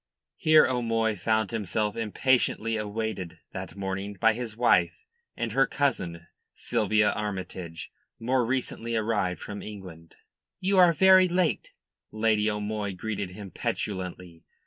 [0.37, 5.05] Here O'Moy found himself impatiently awaited that morning by his wife
[5.37, 10.15] and her cousin, Sylvia Armytage, more recently arrived from England.
[10.59, 11.73] "You are very late,"
[12.11, 14.43] Lady O'Moy greeted him petulantly.